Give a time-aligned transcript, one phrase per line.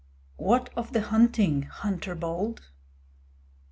[0.37, 2.61] What of the hunting, hunter bold?